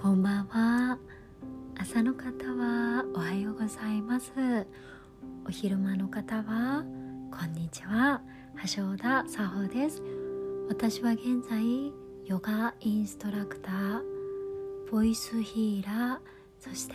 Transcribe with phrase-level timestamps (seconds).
[0.00, 0.98] こんばんは。
[1.78, 2.24] 朝の方
[2.54, 4.30] はおはようございます。
[5.46, 6.82] お昼間の方は
[7.30, 8.22] こんにちは。
[8.74, 10.02] 橋田沙穂です。
[10.70, 11.92] 私は現在
[12.24, 14.00] ヨガインストラクター
[14.90, 16.18] ボイスヒーラー
[16.58, 16.94] そして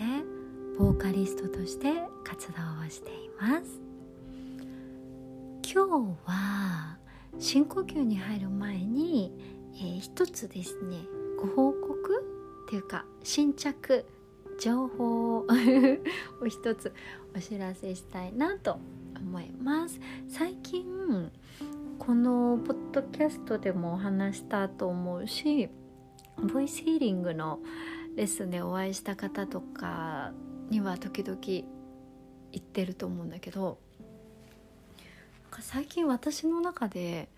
[0.79, 1.93] ボーカリストとして
[2.23, 2.55] 活動
[2.87, 3.79] をしています。
[5.71, 6.97] 今日は
[7.37, 9.31] 深呼吸に入る前に、
[9.76, 11.05] えー、一つですね
[11.40, 12.34] ご報告
[12.65, 14.05] っていうか新着
[14.59, 15.47] 情報を
[16.47, 16.91] 一 つ
[17.35, 18.79] お知らせしたいなと
[19.15, 19.99] 思います。
[20.27, 21.31] 最近
[21.99, 25.69] このポッドキャストでもお話したと思うし
[26.51, 27.59] ボイスヒーリングの
[28.15, 30.33] レッスンでお会いした方とか
[30.69, 31.63] には時々言
[32.57, 33.77] ってると思うんだけど
[35.61, 37.29] 最近私の中で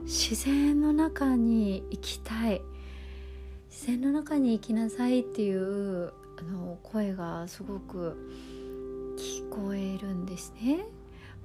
[0.00, 2.62] 自然の中に行きたい。
[3.76, 8.16] 自然の中に行きなさいっていうあの声がすごく
[9.18, 10.86] 聞こえるんですね。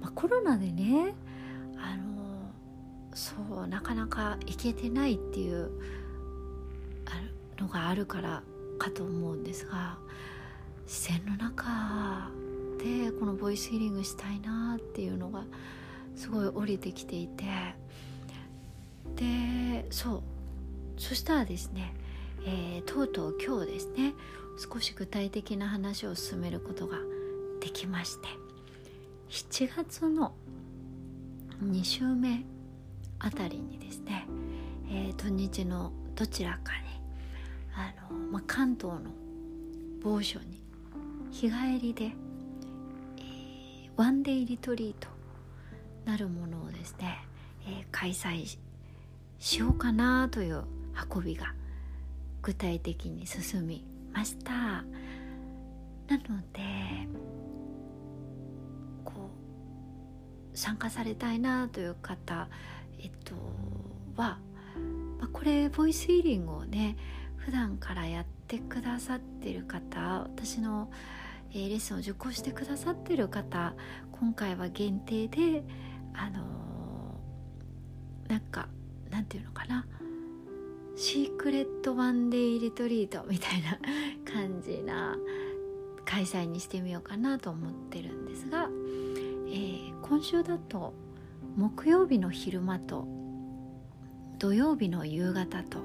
[0.00, 1.12] まあ、コロナでね
[1.76, 2.50] あの
[3.12, 5.70] そうなかなか行けてないっていう
[7.58, 8.42] のがあるから
[8.78, 9.98] かと思うんですが
[10.86, 12.30] 自然の中
[12.78, 15.44] でこのボイスヒーリングしたいなっていうのが
[16.16, 17.44] すごい降りてきていて
[19.16, 20.22] でそう
[20.96, 21.94] そしたらですね
[22.44, 24.14] えー、とうとう今日ですね
[24.58, 26.98] 少し具体的な話を進めることが
[27.60, 28.28] できまして
[29.28, 30.34] 7月の
[31.62, 32.44] 2週目
[33.18, 34.26] あたりにですね、
[34.90, 36.88] えー、土日のどちらかに
[37.74, 39.10] あの、まあ、関東の
[40.02, 40.62] 某所に
[41.30, 45.08] 日帰りで、えー、ワンデイリトリート
[46.04, 47.24] なるものをですね、
[47.66, 48.58] えー、開催
[49.38, 50.64] しようかなという
[51.14, 51.54] 運びが
[52.42, 54.52] 具体的に進みました。
[56.08, 56.60] なので
[59.04, 59.30] こ
[60.52, 62.48] う参加されたいなという方
[62.98, 63.34] えっと
[64.16, 64.38] は、
[65.18, 66.96] まあ、これボイスヒーリングをね
[67.36, 70.90] 普段からやってくださってる方私の、
[71.54, 73.74] え、レッスンを受講してくださってる方
[74.12, 75.64] 今回は限定で
[76.14, 78.68] あのー、なんか
[79.10, 79.86] なんていうのかな
[80.94, 83.78] シークレットワンデイリトリートみたいな
[84.30, 85.16] 感じな
[86.04, 88.68] 開催にしてみようかなと思ってるんですが、
[89.48, 90.92] えー、今週だと
[91.56, 93.06] 木曜日の昼間と
[94.38, 95.78] 土曜日の夕方と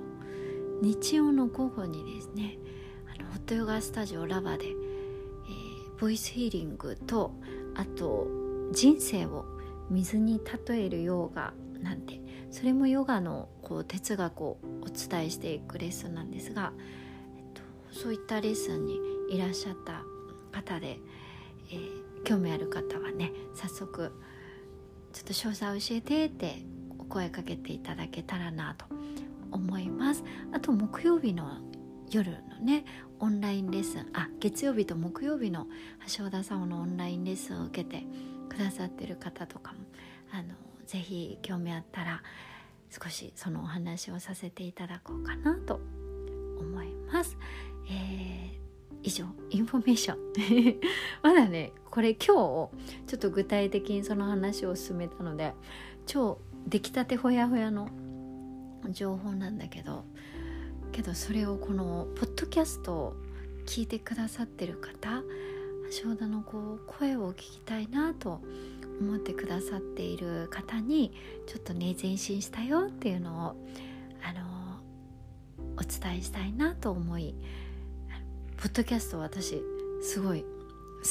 [0.81, 2.57] 日曜の午後にですね
[3.13, 7.34] あのホットヨガスタジオラバで、えー、ボイスヒーリングと
[7.75, 8.28] あと
[8.72, 9.45] 人生を
[9.89, 12.19] 水に例えるヨガなんて
[12.51, 16.73] それもヨガのこう哲学をお伝えしていくレッスンなんですが、
[17.37, 18.99] えっと、そういったレッスンに
[19.29, 20.03] いらっしゃった
[20.51, 20.99] 方で、
[21.71, 24.11] えー、興味ある方はね早速
[25.13, 26.63] ちょっと詳細教えてって
[26.99, 28.85] お声かけていただけたらなと
[29.51, 30.23] 思います。
[30.51, 31.59] あと木曜日の
[32.11, 32.85] 夜のね
[33.19, 35.67] オンラインレッスンあ月曜日と木曜日の
[36.17, 38.05] 橋田さんのオンラインレッスンを受けて
[38.49, 39.79] くださってる方とかも
[40.31, 40.53] あの
[40.87, 42.23] ぜひ興味あったら
[42.89, 45.79] 少しそのお話をさせていただこうかなと
[46.59, 47.37] 思います。
[47.89, 48.67] えー
[49.03, 50.79] 以上インフォメーション
[51.23, 52.69] まだねこれ今日ちょ
[53.15, 55.53] っと具体的にその話を進めたので
[56.05, 57.89] 超出来たてほやほやの
[58.89, 60.03] 情報なんだけど
[60.91, 63.13] けどそれをこのポッドキャストを
[63.65, 65.23] 聞いてくださってる方
[65.89, 68.41] 正田のこう声を聞きたいなと思
[68.99, 71.13] 思ってくださっている方に
[71.45, 73.55] ちょっとね前進したよっていうのを
[74.23, 74.79] あの
[75.77, 77.35] お伝えしたいなと思い
[78.57, 79.61] ポッドキャスト私
[80.01, 80.47] すごい好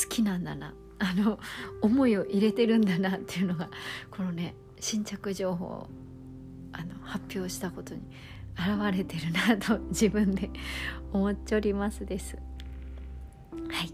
[0.08, 1.38] きなんだなあの
[1.80, 3.68] 思いを入れてるんだなっていうのが
[4.10, 5.88] このね新着情報を
[6.72, 8.00] あの発表したことに
[8.58, 10.50] 現れてるなと自分で
[11.12, 12.36] 思っておりますです。
[12.36, 13.92] はい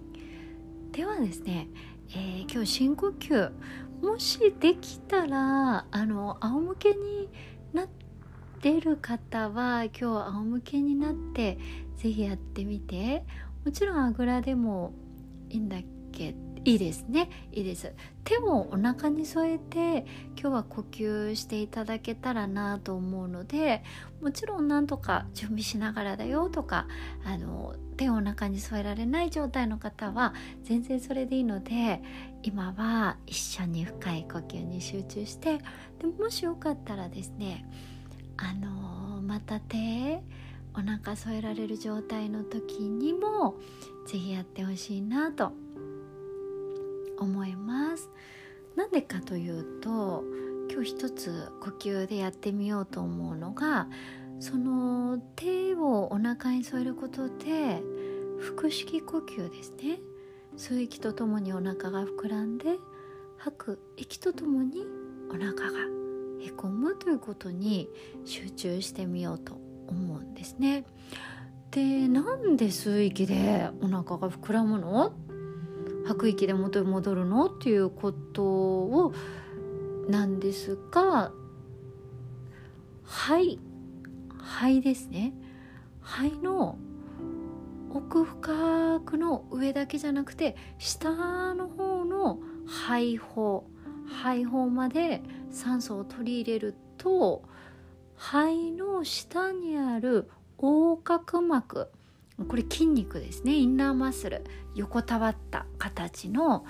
[0.93, 1.69] ではですね
[2.15, 3.53] えー、今日深呼吸。
[4.03, 7.31] もしできたらあの仰向けに
[7.73, 7.89] なっ
[8.61, 11.59] てる方は今日仰向けになって
[11.97, 13.25] 是非やってみて。
[13.65, 14.93] もちろんあぐらでも
[15.49, 15.77] いいんだ
[16.11, 17.29] けどいいですね。
[17.53, 17.93] いいです。
[18.25, 20.07] 手をお腹に添えて
[20.41, 23.83] 今日は呼吸していただけたらなと思うので
[24.21, 26.87] もちろんなんとか準備しながらだよとか
[27.25, 32.01] あの手をお腹に添えられない状態の方は全然それでいいので
[32.43, 35.59] 今は一緒に深い呼吸に集中して
[35.99, 37.67] でもしよかったらですね
[38.37, 40.23] あのまた手
[40.75, 43.57] お腹添えられる状態の時にも
[44.07, 45.53] 是非やってほしいなと
[47.23, 48.11] 思います。
[48.77, 50.25] なんでかというと
[50.71, 53.89] 今日一つ呼吸でやってみようと思うのが
[54.41, 57.83] その手をお腹に添えることで
[58.57, 60.01] 腹式呼吸ですね。
[60.57, 62.79] 吸う息とともにお腹が膨らんで
[63.39, 64.85] 吐く息とともに
[65.31, 65.79] お腹が
[66.41, 67.89] へこむということに
[68.25, 70.85] 集中してみようと思うんですね。
[71.71, 75.15] でなんで吸う息でお腹が膨らむの？
[76.07, 77.47] 吐く息で元に戻るの？
[77.47, 79.13] っていうことを
[80.09, 81.33] なんですが
[83.05, 83.59] 肺
[84.39, 85.33] 肺ですね。
[86.01, 86.79] 肺の
[87.91, 93.65] 奥深くの上だけじゃなくて下の方の肺胞
[94.07, 97.43] 肺胞まで酸素を取り入れると
[98.17, 101.91] 肺の下にある横隔膜
[102.49, 103.53] これ筋肉ですね。
[103.55, 104.43] インナーマッスル。
[104.75, 106.65] 横たわった形の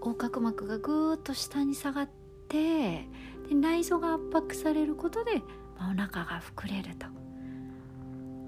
[0.00, 2.08] 横隔膜がぐーっと下に下がっ
[2.48, 3.08] て
[3.48, 5.36] で内臓が圧迫されることで、
[5.78, 7.06] まあ、お腹が膨れると。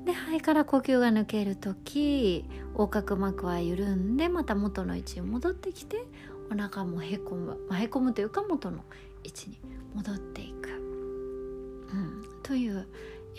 [0.04, 6.04] で肺から呼吸が抜ける時横隔膜は緩んでまた元の位置に戻ってきて
[6.52, 8.84] お腹もへこむ、まあ、へこむというか元の
[9.24, 9.58] 位置に
[9.94, 12.86] 戻っていく、うん、という、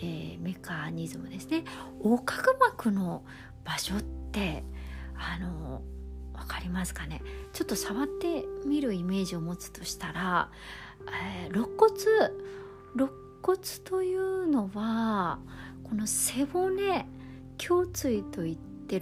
[0.00, 1.64] えー、メカニズムですね。
[2.02, 3.24] 横隔膜の
[3.64, 4.64] 場所って
[5.16, 5.82] あの
[6.34, 7.20] 分かりますかね？
[7.52, 10.50] ちょっと触ってみるイメージを持つとしたら、
[11.42, 11.92] えー、肋骨
[12.94, 13.12] 肋
[13.42, 15.38] 骨というのは
[15.84, 17.06] この背骨
[17.58, 19.00] 胸椎といって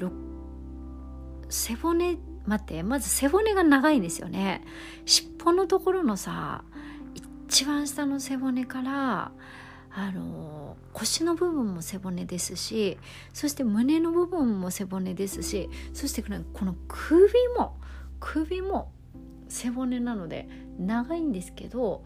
[1.49, 4.64] 背骨待ってまず背骨が長いんですよね。
[5.04, 6.64] 尻尾のところのさ
[7.49, 9.32] 一番下の背骨から
[9.98, 12.98] あの腰の部分も背骨ですし
[13.32, 17.78] そして胸の部分も背骨ですしそしてこの首も
[18.20, 18.93] 首も
[19.48, 20.48] 背骨なので
[20.78, 22.04] 長いんですけど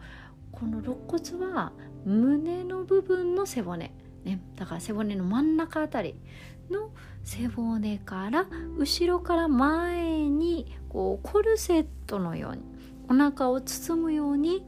[0.53, 1.73] この肋骨は
[2.05, 6.15] 胸の部分の背骨ね、だから背骨の真ん中あたり
[6.69, 6.91] の
[7.23, 8.45] 背骨から
[8.77, 12.61] 後ろから前にこうコルセットのように
[13.09, 14.63] お腹を包むように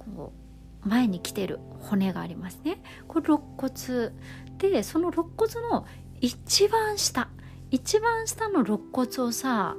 [0.00, 0.47] こう
[0.84, 2.82] 前に来てる骨がありますね。
[3.06, 4.12] これ肋骨。
[4.58, 5.86] でその肋骨の
[6.20, 7.28] 一番下。
[7.70, 9.76] 一番下の肋骨をさ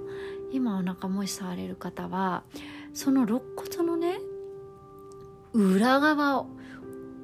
[0.51, 2.43] 今お腹もし触れる方は
[2.93, 4.19] その肋骨のね
[5.53, 6.47] 裏側を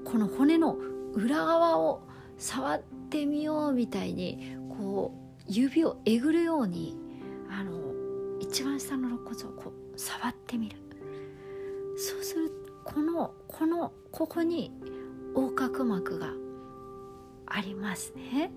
[0.03, 0.75] この骨の
[1.13, 2.01] 裏側を
[2.37, 6.97] 触ってみようみたいにこう指をえぐるように
[7.49, 7.71] あの
[8.39, 10.77] 一番下の肋骨をこう触ってみる。
[11.97, 12.51] そうする
[12.85, 14.71] このこのここに
[15.35, 16.29] 横隔膜が
[17.47, 18.51] ありますね。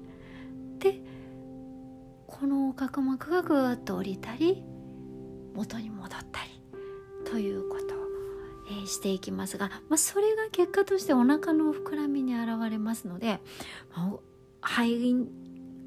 [0.78, 1.00] で
[2.28, 4.62] この横隔膜がぐーっと降りたり
[5.54, 6.62] 元に戻ったり
[7.25, 7.98] ということ
[8.69, 13.40] えー、していきますが、まあ、それが結果としてお腹の膨らみに現れますので、
[13.94, 14.19] まあ、
[14.60, 15.14] 肺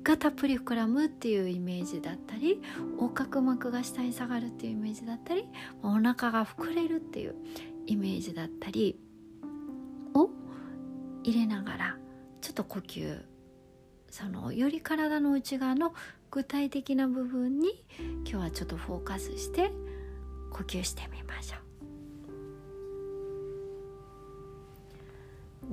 [0.03, 2.59] がたっぷり膨らむっていうイメージだったり
[2.93, 5.47] 横隔膜が下に下がるっていうイメージだったり、
[5.83, 7.35] まあ、お腹が膨れるっていう
[7.87, 8.99] イメージだったり
[10.13, 10.29] を
[11.23, 11.97] 入れながら
[12.41, 13.23] ちょっと呼吸
[14.09, 15.93] そのより体の内側の
[16.31, 17.83] 具体的な部分に
[18.25, 19.71] 今日はちょっとフォーカスして
[20.51, 21.61] 呼吸してみましょう。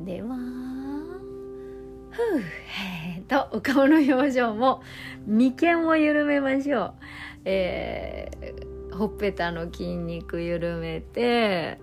[0.05, 0.37] では
[2.11, 2.43] ふう
[3.17, 4.83] えー、とお顔の表情も
[5.27, 6.95] 眉間を緩めましょう、
[7.45, 11.81] えー、ほっぺたの筋肉緩めて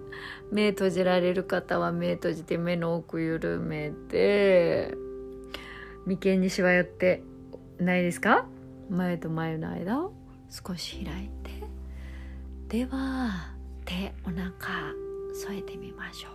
[0.51, 4.93] 目閉じられる方は目閉じて目の奥緩めて
[6.05, 7.23] 眉間にしわ寄って
[7.79, 8.45] ないですか？
[8.89, 10.13] 前と前の間を
[10.49, 11.29] 少し開い
[12.69, 14.93] てでは手お腹
[15.33, 16.31] 添えてみましょう。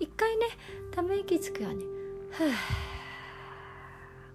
[0.00, 0.46] 一回ね
[0.92, 1.84] ため息つくように
[2.30, 2.50] ふう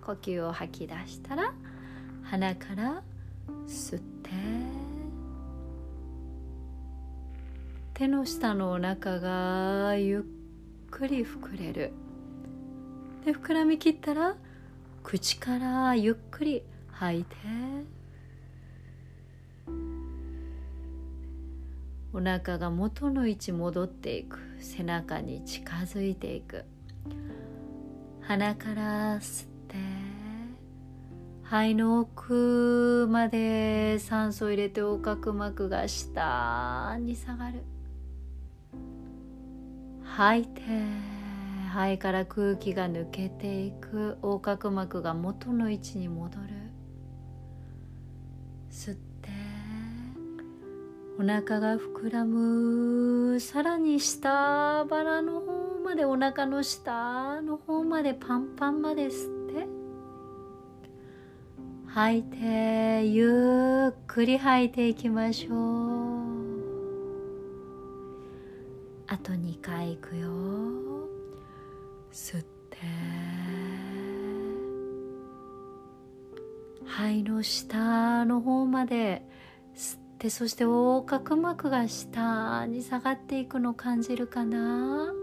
[0.06, 1.53] 呼吸を吐き出したら
[2.24, 3.01] 鼻から
[3.68, 4.32] 吸って
[7.93, 10.19] 手の下のお腹がゆ
[10.88, 11.93] っくり膨れる。
[13.23, 14.35] で膨らみきったら
[15.03, 17.35] 口からゆっくり吐いて
[22.13, 24.39] お腹が元の位置戻っていく。
[24.59, 26.65] 背中に近づいていく。
[28.21, 29.75] 鼻から吸って
[31.43, 37.63] 肺の奥まで酸素を入れて横隔膜が下に下がる。
[40.15, 40.62] 吐いて
[41.72, 46.43] 肺から空気が抜けていく横隔膜が元の位置に戻る。
[48.70, 49.29] 吸って
[51.17, 53.39] お腹が膨らむ。
[53.39, 59.67] さらに下腹の方までお腹の下の方までパンパンまで吸って。
[61.88, 66.12] 吐いてゆっくり吐いていきましょう。
[69.13, 70.27] あと2回いくよ。
[72.12, 72.77] 吸って。
[76.84, 79.24] 肺の下の方まで
[79.75, 85.13] 吸ってそして横隔膜が下に下がっていくの感じるかな？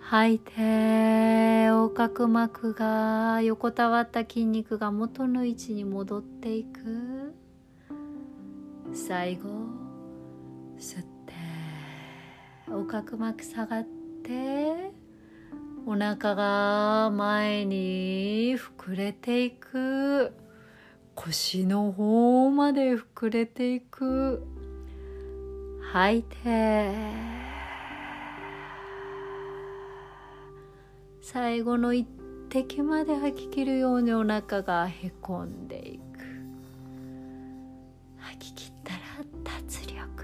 [0.00, 7.34] 吐いて横隔膜が横たわった筋肉が元の位置に戻っていく。
[8.92, 9.48] 最後
[10.78, 11.11] 吸って。
[12.72, 13.86] 横隔膜下がっ
[14.24, 14.92] て
[15.84, 20.32] お腹が前に膨れていく。
[21.14, 24.42] 腰の方まで膨れていく。
[25.92, 26.94] 吐いて。
[31.20, 32.08] 最後の一
[32.48, 36.02] 滴まで吐き切るようにお腹がへこんでいく。
[38.16, 38.98] 吐き切ったら
[39.60, 40.22] 脱力。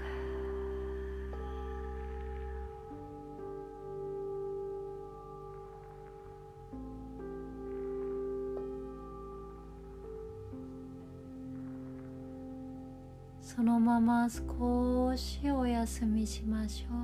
[13.59, 16.95] そのまま少しお休みしましょ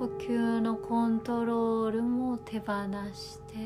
[0.00, 0.08] う。
[0.08, 2.64] 呼吸のコントロールも手放
[3.12, 3.56] して。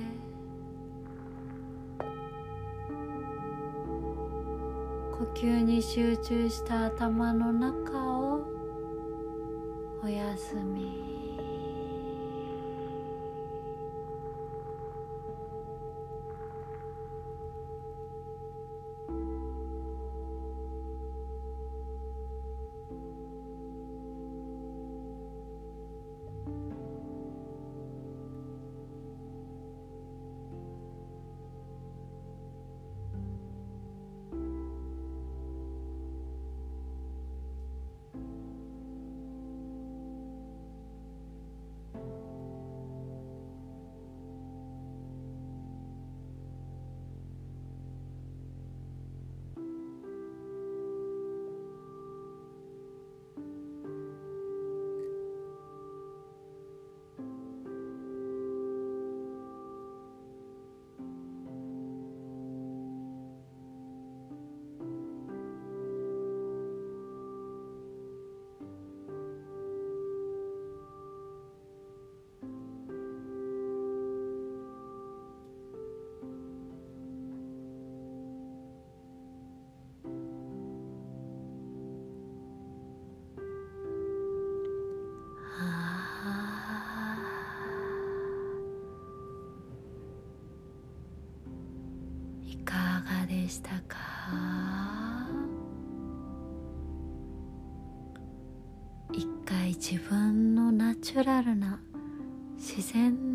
[5.16, 8.40] 呼吸に集中した頭の中を
[10.02, 11.25] お休み。
[93.48, 93.96] したか？
[99.12, 101.80] 一回自分のナチュラルな
[102.56, 103.25] 自然な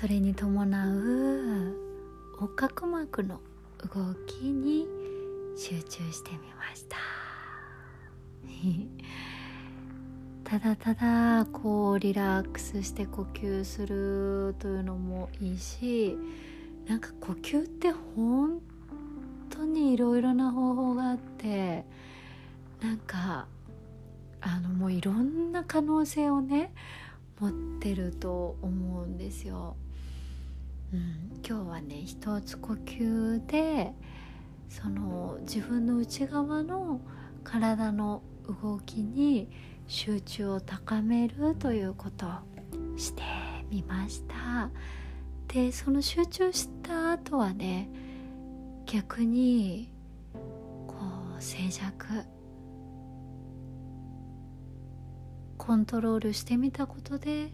[0.00, 0.64] それに伴
[0.94, 1.76] う
[2.40, 3.40] 横隔膜の
[3.92, 4.86] 動きに
[5.56, 6.98] 集中してみました
[10.56, 16.16] ただただこうリラックスして呼吸するというのもいいし
[16.86, 18.60] なんか呼吸って本
[19.50, 21.84] 当にいろいろな方法があって
[22.80, 23.48] なんか
[24.40, 26.72] あのもういろんな可能性をね
[27.40, 29.74] 持ってると思うんですよ。
[30.92, 33.92] うん、今日はね一つ呼吸で
[34.68, 37.00] その自分の内側の
[37.44, 38.22] 体の
[38.62, 39.50] 動きに
[39.86, 42.30] 集中を高めるということを
[42.96, 43.22] して
[43.70, 44.70] みました。
[45.46, 47.88] でその集中した後はね
[48.86, 49.90] 逆に
[50.86, 50.94] こ
[51.38, 52.24] う静寂
[55.56, 57.50] コントロールしてみたことで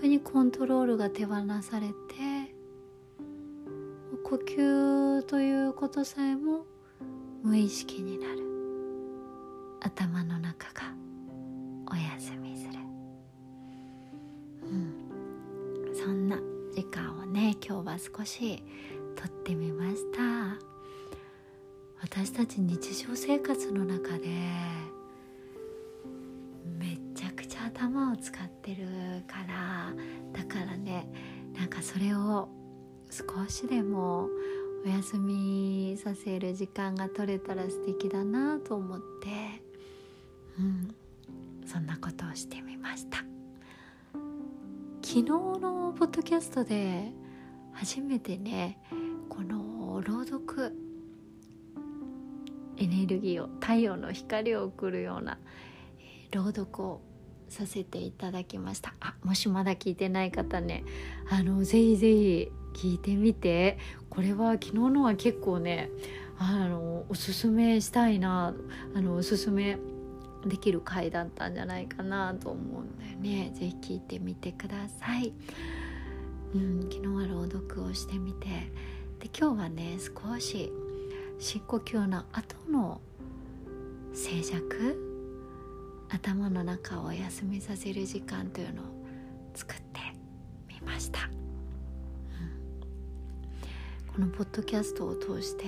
[0.00, 1.94] 逆にコントロールが手放されて
[4.24, 6.64] 呼吸ということさえも
[7.42, 8.40] 無意識になる。
[9.82, 10.94] 頭の中が
[11.92, 12.78] お休みする、
[14.62, 16.38] うん、そんな
[16.74, 18.64] 時間をね今日は少し
[19.16, 20.56] とってみました。
[22.00, 24.28] 私たち日常生活の中で
[27.80, 29.94] 頭を使ってるから
[30.34, 31.08] だからね。
[31.54, 32.48] なんかそれを
[33.10, 34.28] 少しでも
[34.84, 39.62] お休みさせる時間が取れたら素敵だなと思って。
[40.58, 40.94] うん。
[41.66, 43.24] そんなことをしてみました。
[45.02, 47.10] 昨日のポッドキャストで
[47.72, 48.78] 初めてね
[49.28, 50.76] この朗読
[52.76, 55.38] エネルギーを太陽の光を送るような、
[56.32, 57.00] 朗読を
[57.50, 58.94] させていただきました。
[59.00, 60.84] あもしまだ聞いてない方ね。
[61.28, 63.76] あのぜひぜひ聞いてみて。
[64.10, 65.88] これは昨日のは結構ね
[66.36, 68.52] あのおすすめしたいな
[68.94, 69.78] あのおすすめ
[70.44, 73.52] できる回だったんじゃないかなと思うんだよね。
[73.54, 75.32] 是非聞いてみてください、
[76.54, 78.46] うん、昨日は朗読をしてみて。
[79.20, 80.72] で今日はね少し
[81.38, 83.00] 深呼吸の後の
[84.12, 85.09] 静寂
[86.10, 88.84] 頭の中を休みさせる時間というのを
[89.54, 90.00] 作って
[90.68, 91.30] みました、
[94.08, 95.64] うん、このポッドキャストを通して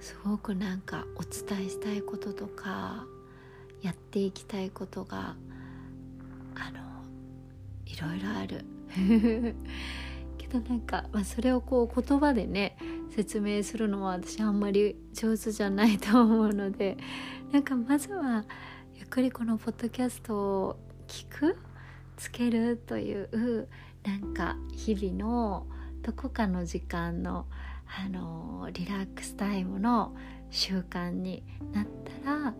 [0.00, 3.06] すごくなんかお伝えしたいこととか
[3.82, 5.36] やっていきたいことが
[6.54, 6.80] あの
[7.86, 8.64] いろいろある。
[10.38, 12.76] けどなんか、まあ、それをこう言葉でね
[13.10, 16.96] 説明するのは私あんまり上手じゃないと思うので
[17.52, 18.44] なんかまずは
[19.04, 21.58] ゆっくりこのポッドキャストを聞く
[22.16, 23.68] つけるという
[24.02, 25.66] なんか日々の
[26.02, 27.44] どこかの時間の
[27.86, 30.16] あのリラックスタイムの
[30.50, 31.86] 習慣になっ
[32.24, 32.54] たら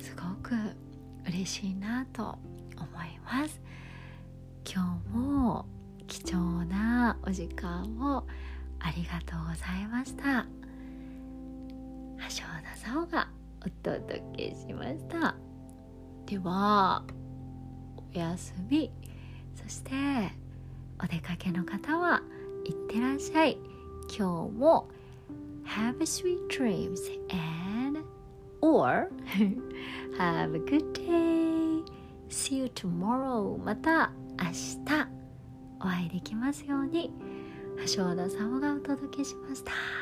[0.00, 0.54] すごく
[1.26, 2.38] 嬉しいなと
[2.76, 3.60] 思います
[4.64, 5.66] 今日も
[6.06, 8.24] 貴重なお時間を
[8.78, 10.46] ありがとうございました
[12.30, 13.28] 橋田沙央が
[13.60, 15.51] お届けしました
[16.32, 17.04] では
[18.14, 18.90] おやすみ。
[19.54, 19.90] そして
[20.98, 22.22] お出かけの方は
[22.64, 23.58] いってらっしゃい。
[24.08, 24.88] 今日も
[25.66, 28.00] Have a sweet dreams and
[28.62, 29.10] or
[30.16, 31.84] have a good day.
[32.30, 33.62] See you tomorrow.
[33.62, 34.10] また
[34.42, 35.08] 明日
[35.80, 37.12] お会いできますように。
[37.94, 40.01] 橋田さんがお届けしました。